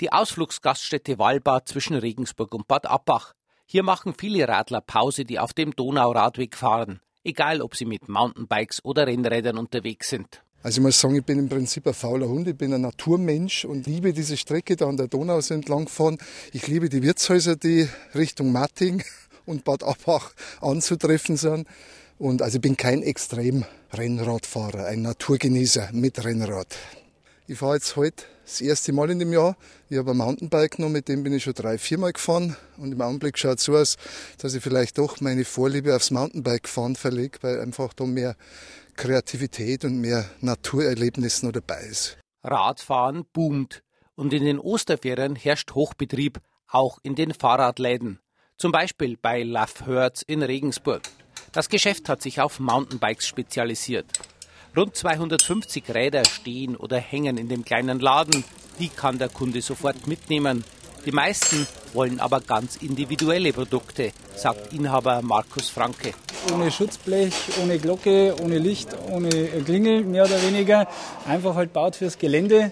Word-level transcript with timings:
Die 0.00 0.12
Ausflugsgaststätte 0.12 1.18
Wallbad 1.18 1.68
zwischen 1.68 1.96
Regensburg 1.96 2.52
und 2.52 2.68
Bad 2.68 2.84
Abbach. 2.84 3.32
Hier 3.64 3.82
machen 3.82 4.12
viele 4.12 4.46
Radler 4.46 4.82
Pause, 4.82 5.24
die 5.24 5.38
auf 5.38 5.54
dem 5.54 5.74
Donauradweg 5.74 6.54
fahren, 6.54 7.00
egal 7.24 7.62
ob 7.62 7.74
sie 7.74 7.86
mit 7.86 8.06
Mountainbikes 8.06 8.84
oder 8.84 9.06
Rennrädern 9.06 9.56
unterwegs 9.56 10.10
sind. 10.10 10.42
Also 10.62 10.80
ich 10.80 10.82
muss 10.82 11.00
sagen, 11.00 11.16
ich 11.16 11.24
bin 11.24 11.38
im 11.38 11.48
Prinzip 11.48 11.86
ein 11.86 11.94
fauler 11.94 12.28
Hund, 12.28 12.46
ich 12.46 12.58
bin 12.58 12.74
ein 12.74 12.82
Naturmensch 12.82 13.64
und 13.64 13.86
liebe 13.86 14.12
diese 14.12 14.36
Strecke 14.36 14.76
da 14.76 14.86
an 14.86 14.98
der 14.98 15.08
Donau 15.08 15.40
so 15.40 15.54
entlang 15.54 15.88
fahren. 15.88 16.18
Ich 16.52 16.66
liebe 16.66 16.90
die 16.90 17.02
Wirtshäuser, 17.02 17.56
die 17.56 17.88
Richtung 18.14 18.52
Matting 18.52 19.02
und 19.46 19.64
Bad 19.64 19.82
Abbach 19.82 20.32
anzutreffen 20.60 21.38
sind. 21.38 21.66
Und 22.18 22.42
also 22.42 22.56
ich 22.56 22.62
bin 22.62 22.76
kein 22.76 23.02
Extrem-Rennradfahrer, 23.02 24.84
ein 24.84 25.00
Naturgenießer 25.00 25.88
mit 25.92 26.22
Rennrad. 26.22 26.76
Ich 27.46 27.56
fahre 27.56 27.76
jetzt 27.76 27.96
heute 27.96 28.24
das 28.46 28.60
erste 28.60 28.92
Mal 28.92 29.10
in 29.10 29.18
dem 29.18 29.32
Jahr. 29.32 29.56
Ich 29.90 29.98
habe 29.98 30.12
ein 30.12 30.16
Mountainbike 30.16 30.76
genommen, 30.76 30.92
mit 30.92 31.08
dem 31.08 31.24
bin 31.24 31.32
ich 31.32 31.42
schon 31.42 31.54
drei, 31.54 31.78
viermal 31.78 32.12
gefahren. 32.12 32.56
Und 32.76 32.92
im 32.92 33.00
Augenblick 33.00 33.36
schaut 33.38 33.58
es 33.58 33.64
so 33.64 33.76
aus, 33.76 33.96
dass 34.38 34.54
ich 34.54 34.62
vielleicht 34.62 34.98
doch 34.98 35.20
meine 35.20 35.44
Vorliebe 35.44 35.94
aufs 35.94 36.12
Mountainbike 36.12 36.68
fahren 36.68 36.94
verlege, 36.94 37.38
weil 37.42 37.60
einfach 37.60 37.92
da 37.92 38.04
mehr 38.04 38.36
Kreativität 38.94 39.84
und 39.84 40.00
mehr 40.00 40.30
Naturerlebnis 40.40 41.42
noch 41.42 41.52
dabei 41.52 41.80
ist. 41.90 42.18
Radfahren 42.44 43.24
boomt. 43.32 43.82
Und 44.14 44.32
in 44.32 44.44
den 44.44 44.60
Osterferien 44.60 45.36
herrscht 45.36 45.74
Hochbetrieb, 45.74 46.40
auch 46.68 46.98
in 47.02 47.16
den 47.16 47.34
Fahrradläden. 47.34 48.20
Zum 48.56 48.72
Beispiel 48.72 49.18
bei 49.20 49.42
Love 49.42 49.86
Hertz 49.86 50.22
in 50.22 50.42
Regensburg. 50.42 51.02
Das 51.52 51.68
Geschäft 51.68 52.08
hat 52.08 52.22
sich 52.22 52.40
auf 52.40 52.60
Mountainbikes 52.60 53.26
spezialisiert. 53.26 54.06
Rund 54.76 54.94
250 54.94 55.84
Räder 55.94 56.26
stehen 56.26 56.76
oder 56.76 56.98
hängen 56.98 57.38
in 57.38 57.48
dem 57.48 57.64
kleinen 57.64 57.98
Laden. 57.98 58.44
Die 58.78 58.90
kann 58.90 59.18
der 59.18 59.30
Kunde 59.30 59.62
sofort 59.62 60.06
mitnehmen. 60.06 60.64
Die 61.06 61.12
meisten 61.12 61.66
wollen 61.94 62.20
aber 62.20 62.42
ganz 62.42 62.76
individuelle 62.76 63.54
Produkte, 63.54 64.12
sagt 64.34 64.74
Inhaber 64.74 65.22
Markus 65.22 65.70
Franke. 65.70 66.12
Ohne 66.52 66.70
Schutzblech, 66.70 67.32
ohne 67.62 67.78
Glocke, 67.78 68.34
ohne 68.38 68.58
Licht, 68.58 68.88
ohne 69.10 69.30
Klingel, 69.64 70.04
mehr 70.04 70.26
oder 70.26 70.42
weniger. 70.42 70.86
Einfach 71.26 71.54
halt 71.54 71.72
baut 71.72 71.96
fürs 71.96 72.18
Gelände 72.18 72.70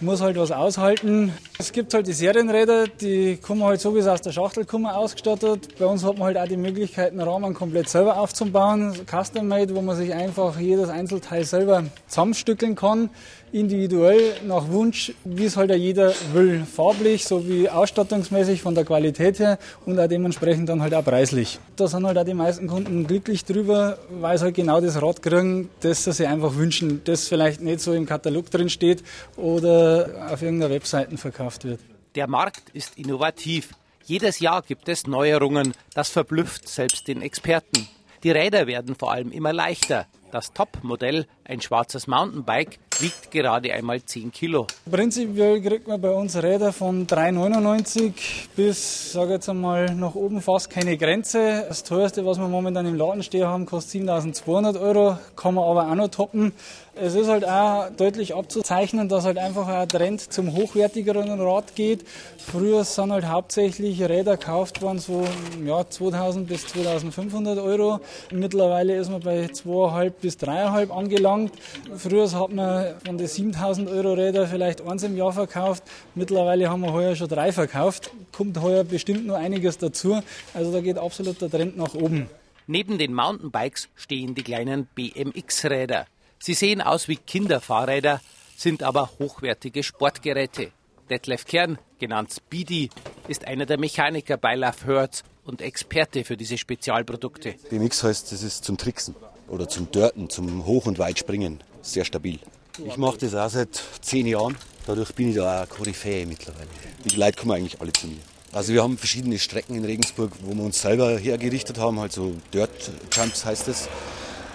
muss 0.00 0.20
halt 0.20 0.36
was 0.36 0.50
aushalten. 0.50 1.32
Es 1.58 1.72
gibt 1.72 1.94
halt 1.94 2.06
die 2.06 2.12
Serienräder, 2.12 2.86
die 2.88 3.36
kommen 3.36 3.62
halt 3.64 3.80
so, 3.80 3.94
wie 3.94 4.02
sie 4.02 4.12
aus 4.12 4.20
der 4.20 4.32
Schachtel 4.32 4.64
kommen, 4.64 4.86
ausgestattet. 4.86 5.78
Bei 5.78 5.86
uns 5.86 6.04
hat 6.04 6.18
man 6.18 6.26
halt 6.26 6.38
auch 6.38 6.48
die 6.48 6.56
Möglichkeit, 6.56 7.12
einen 7.12 7.20
Rahmen 7.20 7.54
komplett 7.54 7.88
selber 7.88 8.18
aufzubauen, 8.18 8.94
custom-made, 9.06 9.74
wo 9.74 9.82
man 9.82 9.96
sich 9.96 10.12
einfach 10.12 10.58
jedes 10.58 10.88
Einzelteil 10.88 11.44
selber 11.44 11.84
zusammenstückeln 12.08 12.74
kann 12.74 13.10
individuell 13.54 14.32
nach 14.44 14.68
Wunsch, 14.68 15.12
wie 15.24 15.44
es 15.44 15.56
halt 15.56 15.70
auch 15.70 15.76
jeder 15.76 16.12
will, 16.32 16.64
farblich 16.64 17.24
sowie 17.24 17.68
ausstattungsmäßig 17.68 18.60
von 18.60 18.74
der 18.74 18.84
Qualität 18.84 19.38
her 19.38 19.58
und 19.86 19.98
auch 20.00 20.08
dementsprechend 20.08 20.68
dann 20.68 20.82
halt 20.82 20.92
auch 20.92 21.04
preislich. 21.04 21.60
Da 21.76 21.86
sind 21.86 22.04
halt 22.04 22.18
auch 22.18 22.24
die 22.24 22.34
meisten 22.34 22.66
Kunden 22.66 23.06
glücklich 23.06 23.44
drüber, 23.44 23.98
weil 24.20 24.36
sie 24.38 24.44
halt 24.46 24.56
genau 24.56 24.80
das 24.80 25.00
Rad 25.00 25.22
kriegen, 25.22 25.70
das 25.80 26.02
sie 26.02 26.26
einfach 26.26 26.56
wünschen, 26.56 27.02
das 27.04 27.28
vielleicht 27.28 27.60
nicht 27.60 27.78
so 27.78 27.92
im 27.92 28.06
Katalog 28.06 28.50
drin 28.50 28.68
steht 28.68 29.04
oder 29.36 29.93
auf 30.30 30.42
irgendeiner 30.42 30.72
Webseite 30.72 31.16
verkauft 31.16 31.64
wird. 31.64 31.80
Der 32.14 32.28
Markt 32.28 32.70
ist 32.70 32.96
innovativ. 32.96 33.74
Jedes 34.04 34.38
Jahr 34.38 34.62
gibt 34.62 34.88
es 34.88 35.06
Neuerungen. 35.06 35.74
Das 35.94 36.10
verblüfft 36.10 36.68
selbst 36.68 37.08
den 37.08 37.22
Experten. 37.22 37.88
Die 38.22 38.30
Räder 38.30 38.66
werden 38.66 38.94
vor 38.94 39.12
allem 39.12 39.32
immer 39.32 39.52
leichter. 39.52 40.06
Das 40.30 40.52
Top-Modell, 40.52 41.26
ein 41.44 41.60
schwarzes 41.60 42.06
Mountainbike, 42.06 42.78
wiegt 43.00 43.30
gerade 43.30 43.72
einmal 43.72 44.02
10 44.02 44.32
Kilo. 44.32 44.66
Prinzipiell 44.90 45.60
kriegt 45.60 45.88
man 45.88 46.00
bei 46.00 46.10
uns 46.10 46.36
Räder 46.36 46.72
von 46.72 47.06
3,99 47.06 48.12
bis, 48.56 49.12
sage 49.12 49.34
jetzt 49.34 49.48
einmal, 49.48 49.94
nach 49.94 50.14
oben 50.14 50.40
fast 50.40 50.70
keine 50.70 50.96
Grenze. 50.96 51.64
Das 51.68 51.84
teuerste, 51.84 52.24
was 52.24 52.38
wir 52.38 52.48
momentan 52.48 52.86
im 52.86 52.94
Laden 52.94 53.22
stehen 53.22 53.46
haben, 53.46 53.66
kostet 53.66 53.92
7200 53.92 54.76
Euro, 54.76 55.18
kann 55.36 55.54
man 55.54 55.64
aber 55.64 55.90
auch 55.90 55.94
noch 55.94 56.08
toppen. 56.08 56.52
Es 56.96 57.16
ist 57.16 57.26
halt 57.26 57.44
auch 57.44 57.90
deutlich 57.90 58.36
abzuzeichnen, 58.36 59.08
dass 59.08 59.24
halt 59.24 59.36
einfach 59.36 59.66
ein 59.66 59.88
Trend 59.88 60.32
zum 60.32 60.54
hochwertigeren 60.54 61.40
Rad 61.40 61.74
geht. 61.74 62.04
Früher 62.38 62.84
sind 62.84 63.10
halt 63.10 63.26
hauptsächlich 63.26 64.00
Räder 64.00 64.36
gekauft 64.36 64.80
worden, 64.80 65.00
so 65.00 65.24
ja, 65.66 65.88
2000 65.88 66.46
bis 66.46 66.68
2500 66.68 67.58
Euro. 67.58 67.98
Mittlerweile 68.30 68.94
ist 68.96 69.10
man 69.10 69.20
bei 69.20 69.46
2,5 69.46 70.10
bis 70.20 70.38
3,5 70.38 70.90
angelangt. 70.90 71.52
Früher 71.96 72.30
hat 72.30 72.52
man 72.52 72.83
von 73.04 73.18
den 73.18 73.26
7000 73.26 73.88
Euro 73.88 74.14
Räder 74.14 74.46
vielleicht 74.46 74.80
eins 74.86 75.02
im 75.02 75.16
Jahr 75.16 75.32
verkauft. 75.32 75.82
Mittlerweile 76.14 76.68
haben 76.70 76.80
wir 76.82 76.92
heuer 76.92 77.16
schon 77.16 77.28
drei 77.28 77.52
verkauft. 77.52 78.10
Kommt 78.32 78.60
heuer 78.60 78.84
bestimmt 78.84 79.26
noch 79.26 79.36
einiges 79.36 79.78
dazu. 79.78 80.20
Also 80.52 80.72
da 80.72 80.80
geht 80.80 80.98
absolut 80.98 81.40
der 81.40 81.50
Trend 81.50 81.76
nach 81.76 81.94
oben. 81.94 82.28
Neben 82.66 82.98
den 82.98 83.12
Mountainbikes 83.12 83.88
stehen 83.94 84.34
die 84.34 84.42
kleinen 84.42 84.86
BMX-Räder. 84.94 86.06
Sie 86.38 86.54
sehen 86.54 86.80
aus 86.80 87.08
wie 87.08 87.16
Kinderfahrräder, 87.16 88.20
sind 88.56 88.82
aber 88.82 89.10
hochwertige 89.18 89.82
Sportgeräte. 89.82 90.70
Detlef 91.10 91.44
Kern, 91.44 91.78
genannt 91.98 92.32
Speedy, 92.32 92.88
ist 93.28 93.46
einer 93.46 93.66
der 93.66 93.78
Mechaniker 93.78 94.38
bei 94.38 94.54
Love 94.54 94.86
Hertz 94.86 95.22
und 95.44 95.60
Experte 95.60 96.24
für 96.24 96.36
diese 96.36 96.56
Spezialprodukte. 96.56 97.54
BMX 97.68 98.02
heißt, 98.02 98.32
das 98.32 98.42
ist 98.42 98.64
zum 98.64 98.78
Tricksen 98.78 99.14
oder 99.48 99.68
zum 99.68 99.90
Dörten, 99.90 100.30
zum 100.30 100.64
Hoch- 100.64 100.86
und 100.86 100.98
Weitspringen. 100.98 101.62
Sehr 101.82 102.04
stabil. 102.04 102.38
Ich 102.78 102.96
mache 102.96 103.18
das 103.18 103.34
auch 103.36 103.48
seit 103.48 103.80
zehn 104.00 104.26
Jahren. 104.26 104.56
Dadurch 104.86 105.14
bin 105.14 105.28
ich 105.28 105.36
da 105.36 105.62
auch 105.62 105.68
Koryphäe 105.68 106.26
mittlerweile. 106.26 106.66
Die 107.04 107.14
Leute 107.14 107.38
kommen 107.40 107.52
eigentlich 107.52 107.80
alle 107.80 107.92
zu 107.92 108.08
mir. 108.08 108.18
Also 108.52 108.72
wir 108.72 108.82
haben 108.82 108.98
verschiedene 108.98 109.38
Strecken 109.38 109.76
in 109.76 109.84
Regensburg, 109.84 110.32
wo 110.42 110.54
wir 110.54 110.64
uns 110.64 110.80
selber 110.80 111.16
hergerichtet 111.16 111.78
haben. 111.78 112.00
Halt 112.00 112.12
so 112.12 112.34
Dirt 112.52 112.90
Jumps 113.12 113.44
heißt 113.44 113.68
das. 113.68 113.88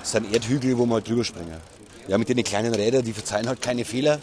Das 0.01 0.11
sind 0.11 0.33
Erdhügel, 0.33 0.77
wo 0.77 0.85
wir 0.85 0.95
halt 0.95 1.07
drüber 1.07 1.23
springen. 1.23 1.55
Ja, 2.09 2.17
mit 2.17 2.27
den 2.27 2.43
kleinen 2.43 2.73
Rädern, 2.73 3.05
die 3.05 3.13
verzeihen 3.13 3.47
halt 3.47 3.61
keine 3.61 3.85
Fehler, 3.85 4.19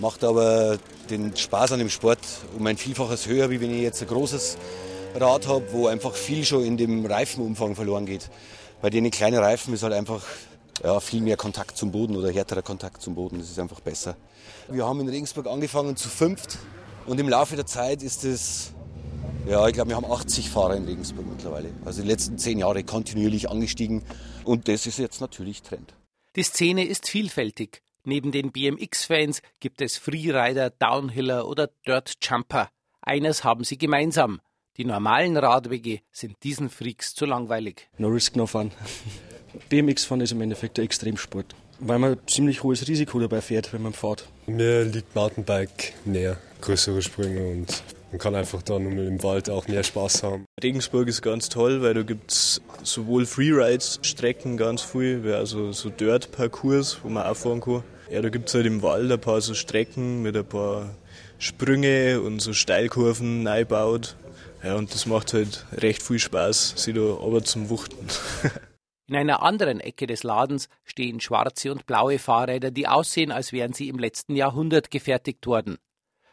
macht 0.00 0.22
aber 0.22 0.78
den 1.08 1.34
Spaß 1.34 1.72
an 1.72 1.78
dem 1.78 1.90
Sport 1.90 2.18
um 2.58 2.66
ein 2.66 2.76
Vielfaches 2.76 3.26
höher, 3.26 3.48
wie 3.50 3.60
wenn 3.60 3.74
ich 3.74 3.82
jetzt 3.82 4.02
ein 4.02 4.08
großes 4.08 4.58
Rad 5.14 5.46
habe, 5.46 5.64
wo 5.72 5.86
einfach 5.86 6.14
viel 6.14 6.44
schon 6.44 6.64
in 6.64 6.76
dem 6.76 7.06
Reifenumfang 7.06 7.74
verloren 7.74 8.04
geht. 8.04 8.28
Bei 8.82 8.90
den 8.90 9.10
kleinen 9.10 9.38
Reifen 9.38 9.72
ist 9.72 9.82
halt 9.82 9.92
einfach 9.92 10.22
ja, 10.82 11.00
viel 11.00 11.20
mehr 11.20 11.36
Kontakt 11.36 11.76
zum 11.76 11.92
Boden 11.92 12.16
oder 12.16 12.30
härterer 12.30 12.62
Kontakt 12.62 13.02
zum 13.02 13.14
Boden. 13.14 13.38
Das 13.38 13.50
ist 13.50 13.58
einfach 13.58 13.80
besser. 13.80 14.16
Wir 14.68 14.86
haben 14.86 15.00
in 15.00 15.08
Regensburg 15.08 15.46
angefangen 15.46 15.96
zu 15.96 16.08
fünft 16.08 16.58
und 17.06 17.18
im 17.20 17.28
Laufe 17.28 17.56
der 17.56 17.66
Zeit 17.66 18.02
ist 18.02 18.24
es, 18.24 18.72
ja, 19.46 19.66
ich 19.66 19.74
glaube, 19.74 19.90
wir 19.90 19.96
haben 19.96 20.10
80 20.10 20.48
Fahrer 20.48 20.76
in 20.76 20.84
Regensburg 20.84 21.26
mittlerweile. 21.26 21.70
Also 21.84 22.02
die 22.02 22.08
letzten 22.08 22.38
zehn 22.38 22.58
Jahre 22.58 22.84
kontinuierlich 22.84 23.50
angestiegen 23.50 24.02
und 24.44 24.68
das 24.68 24.86
ist 24.86 24.98
jetzt 24.98 25.20
natürlich 25.20 25.62
Trend. 25.62 25.94
Die 26.36 26.42
Szene 26.42 26.84
ist 26.84 27.08
vielfältig. 27.08 27.82
Neben 28.04 28.32
den 28.32 28.50
BMX-Fans 28.52 29.42
gibt 29.58 29.82
es 29.82 29.98
Freerider, 29.98 30.70
Downhiller 30.70 31.46
oder 31.46 31.68
Dirt 31.86 32.14
Jumper. 32.22 32.70
Eines 33.02 33.44
haben 33.44 33.64
sie 33.64 33.76
gemeinsam. 33.76 34.40
Die 34.76 34.84
normalen 34.84 35.36
Radwege 35.36 36.00
sind 36.10 36.42
diesen 36.42 36.70
Freaks 36.70 37.14
zu 37.14 37.26
langweilig. 37.26 37.88
No 37.98 38.08
risk, 38.08 38.36
no 38.36 38.46
fun. 38.46 38.70
BMX-Fahren 39.68 40.20
ist 40.20 40.32
im 40.32 40.40
Endeffekt 40.40 40.76
der 40.76 40.84
Extremsport, 40.84 41.46
weil 41.78 41.98
man 41.98 42.18
ziemlich 42.26 42.62
hohes 42.62 42.86
Risiko 42.86 43.18
dabei 43.18 43.40
fährt, 43.40 43.72
wenn 43.72 43.82
man 43.82 43.92
fährt. 43.92 44.28
Mir 44.46 44.84
liegt 44.84 45.14
Mountainbike 45.14 45.94
näher, 46.04 46.36
größere 46.60 47.02
Sprünge 47.02 47.48
und 47.48 47.82
man 48.10 48.18
kann 48.18 48.34
einfach 48.34 48.62
dann 48.62 48.86
im 48.98 49.22
Wald 49.22 49.48
auch 49.48 49.68
mehr 49.68 49.84
Spaß 49.84 50.24
haben. 50.24 50.44
Regensburg 50.62 51.06
ist 51.06 51.22
ganz 51.22 51.48
toll, 51.48 51.80
weil 51.82 51.94
da 51.94 52.02
gibt 52.02 52.32
es 52.32 52.60
sowohl 52.82 53.24
Freeride-Strecken 53.24 54.56
ganz 54.56 54.82
viel, 54.82 55.32
also 55.32 55.70
so 55.72 55.90
Dirt-Parcours, 55.90 56.98
wo 57.02 57.08
man 57.08 57.24
auch 57.26 57.36
fahren 57.36 57.60
kann. 57.60 57.84
Ja, 58.10 58.20
da 58.20 58.28
gibt 58.28 58.48
es 58.48 58.54
halt 58.54 58.66
im 58.66 58.82
Wald 58.82 59.12
ein 59.12 59.20
paar 59.20 59.40
so 59.40 59.54
Strecken 59.54 60.22
mit 60.22 60.36
ein 60.36 60.44
paar 60.44 60.90
Sprünge 61.38 62.20
und 62.20 62.40
so 62.40 62.52
Steilkurven 62.52 63.44
neibaut. 63.44 64.16
Ja, 64.64 64.74
und 64.74 64.92
das 64.92 65.06
macht 65.06 65.32
halt 65.32 65.64
recht 65.72 66.02
viel 66.02 66.18
Spaß, 66.18 66.74
sich 66.76 66.94
da 66.94 67.00
aber 67.00 67.44
zum 67.44 67.70
Wuchten. 67.70 68.06
In 69.10 69.16
einer 69.16 69.42
anderen 69.42 69.80
Ecke 69.80 70.06
des 70.06 70.22
Ladens 70.22 70.68
stehen 70.84 71.18
schwarze 71.18 71.72
und 71.72 71.84
blaue 71.84 72.20
Fahrräder, 72.20 72.70
die 72.70 72.86
aussehen, 72.86 73.32
als 73.32 73.50
wären 73.52 73.72
sie 73.72 73.88
im 73.88 73.98
letzten 73.98 74.36
Jahrhundert 74.36 74.88
gefertigt 74.92 75.48
worden. 75.48 75.78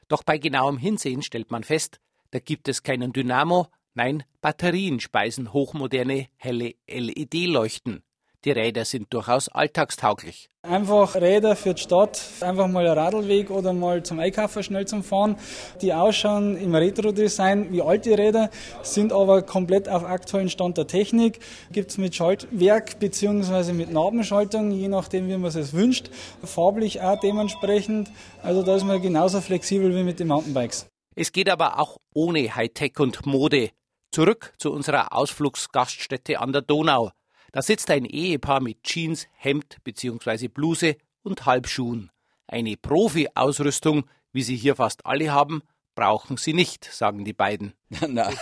Doch 0.10 0.22
bei 0.22 0.38
genauem 0.38 0.78
Hinsehen 0.78 1.24
stellt 1.24 1.50
man 1.50 1.64
fest, 1.64 2.00
da 2.30 2.38
gibt 2.38 2.68
es 2.68 2.84
keinen 2.84 3.14
Dynamo, 3.14 3.66
nein, 3.96 4.26
Batterien 4.42 5.00
speisen 5.00 5.54
hochmoderne, 5.54 6.28
helle 6.36 6.76
LED-Leuchten. 6.88 8.04
Die 8.46 8.52
Räder 8.52 8.86
sind 8.86 9.12
durchaus 9.14 9.50
alltagstauglich. 9.50 10.50
Einfach 10.62 11.16
Räder 11.16 11.56
für 11.56 11.74
die 11.74 11.82
Stadt, 11.82 12.22
einfach 12.42 12.68
mal 12.68 12.86
ein 12.86 12.98
Radlweg 12.98 13.50
oder 13.50 13.74
mal 13.74 14.04
zum 14.04 14.20
Einkaufen 14.20 14.62
schnell 14.62 14.86
zum 14.86 15.04
Fahren. 15.04 15.38
Die 15.82 15.94
ausschauen 15.94 16.56
im 16.56 16.76
Retro-Design 16.76 17.72
wie 17.72 17.82
alte 17.82 18.18
Räder, 18.18 18.50
sind 18.84 19.12
aber 19.12 19.42
komplett 19.42 19.90
auf 19.90 20.04
aktuellen 20.04 20.50
Stand 20.50 20.78
der 20.78 20.86
Technik. 20.86 21.40
Gibt 21.72 21.92
es 21.92 21.98
mit 21.98 22.16
Schaltwerk 22.16 23.00
bzw. 23.00 23.74
mit 23.74 23.92
Nabenschaltung, 23.92 24.72
je 24.72 24.88
nachdem, 24.88 25.28
wie 25.30 25.38
man 25.38 25.50
es 25.56 25.74
wünscht. 25.74 26.10
Farblich 26.44 27.02
auch 27.02 27.20
dementsprechend. 27.20 28.12
Also 28.44 28.62
da 28.62 28.76
ist 28.76 28.86
man 28.86 29.02
genauso 29.02 29.42
flexibel 29.42 29.96
wie 29.96 30.04
mit 30.04 30.20
den 30.20 30.28
Mountainbikes. 30.28 30.88
Es 31.16 31.32
geht 31.32 31.50
aber 31.50 31.80
auch 31.80 31.98
ohne 32.14 32.56
Hightech 32.56 33.00
und 33.00 33.26
Mode. 33.26 33.72
Zurück 34.12 34.54
zu 34.60 34.72
unserer 34.72 35.14
Ausflugsgaststätte 35.14 36.40
an 36.40 36.52
der 36.52 36.62
Donau. 36.62 37.12
Da 37.52 37.62
sitzt 37.62 37.90
ein 37.90 38.06
Ehepaar 38.06 38.62
mit 38.62 38.84
Jeans, 38.84 39.28
Hemd 39.34 39.78
bzw. 39.84 40.48
Bluse 40.48 40.98
und 41.24 41.46
Halbschuhen. 41.46 42.12
Eine 42.48 42.78
Profi-Ausrüstung, 42.78 44.06
wie 44.32 44.44
sie 44.44 44.56
hier 44.56 44.76
fast 44.76 45.06
alle 45.06 45.32
haben, 45.32 45.62
brauchen 45.96 46.38
sie 46.38 46.54
nicht, 46.54 46.86
sagen 46.86 47.26
die 47.26 47.34
beiden. 47.34 47.74
Nein, 48.08 48.38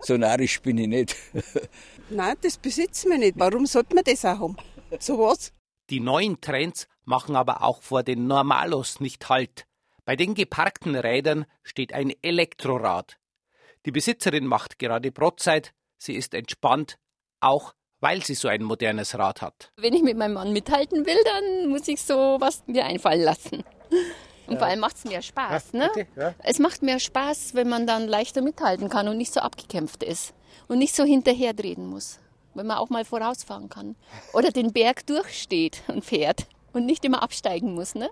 so 0.00 0.16
narrisch 0.16 0.60
bin 0.60 0.78
ich 0.78 0.88
nicht. 0.88 1.16
Nein, 2.10 2.36
das 2.42 2.58
besitzen 2.58 3.10
wir 3.10 3.18
nicht. 3.18 3.38
Warum 3.38 3.66
sollte 3.66 3.94
man 3.94 4.04
das 4.04 4.24
auch 4.24 4.38
haben? 4.38 4.56
So 4.98 5.18
was? 5.18 5.52
Die 5.88 6.00
neuen 6.00 6.40
Trends 6.40 6.86
machen 7.04 7.36
aber 7.36 7.62
auch 7.62 7.82
vor 7.82 8.02
den 8.02 8.26
Normalos 8.26 9.00
nicht 9.00 9.28
Halt. 9.28 9.66
Bei 10.04 10.16
den 10.16 10.34
geparkten 10.34 10.94
Rädern 10.94 11.46
steht 11.62 11.92
ein 11.92 12.12
Elektrorad. 12.22 13.18
Die 13.86 13.92
Besitzerin 13.92 14.46
macht 14.46 14.78
gerade 14.78 15.10
Brotzeit, 15.10 15.72
sie 15.98 16.14
ist 16.14 16.34
entspannt, 16.34 16.98
auch 17.40 17.74
weil 18.00 18.22
sie 18.24 18.34
so 18.34 18.48
ein 18.48 18.62
modernes 18.62 19.16
Rad 19.18 19.42
hat. 19.42 19.70
Wenn 19.76 19.94
ich 19.94 20.02
mit 20.02 20.16
meinem 20.16 20.34
Mann 20.34 20.52
mithalten 20.52 21.06
will, 21.06 21.18
dann 21.24 21.68
muss 21.68 21.86
ich 21.88 22.02
so 22.02 22.36
was 22.40 22.62
mir 22.66 22.84
einfallen 22.84 23.22
lassen. 23.22 23.64
Und 24.46 24.58
vor 24.58 24.66
allem 24.66 24.80
macht 24.80 24.96
es 24.96 25.04
mehr 25.04 25.22
Spaß. 25.22 25.74
Ne? 25.74 25.88
Es 26.42 26.58
macht 26.58 26.82
mehr 26.82 26.98
Spaß, 26.98 27.54
wenn 27.54 27.68
man 27.68 27.86
dann 27.86 28.08
leichter 28.08 28.42
mithalten 28.42 28.88
kann 28.88 29.06
und 29.06 29.16
nicht 29.16 29.32
so 29.32 29.38
abgekämpft 29.38 30.02
ist 30.02 30.34
und 30.66 30.78
nicht 30.78 30.96
so 30.96 31.04
hinterherdrehen 31.04 31.86
muss. 31.86 32.18
Wenn 32.54 32.66
man 32.66 32.78
auch 32.78 32.90
mal 32.90 33.04
vorausfahren 33.04 33.68
kann. 33.68 33.94
Oder 34.32 34.50
den 34.50 34.72
Berg 34.72 35.06
durchsteht 35.06 35.84
und 35.86 36.04
fährt 36.04 36.46
und 36.72 36.84
nicht 36.84 37.04
immer 37.04 37.22
absteigen 37.22 37.74
muss. 37.74 37.94
Ne? 37.94 38.08